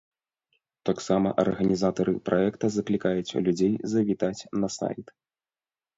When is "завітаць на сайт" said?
3.95-5.07